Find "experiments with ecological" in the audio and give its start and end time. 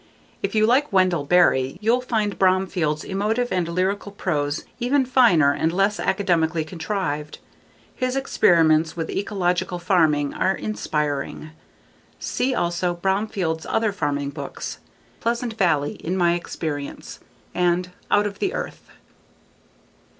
8.15-9.77